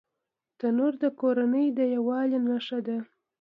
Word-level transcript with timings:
تنور 0.59 0.93
د 1.03 1.05
کورنۍ 1.19 1.67
د 1.77 1.79
یووالي 1.93 2.39
نښه 2.47 2.79
ده 2.87 2.97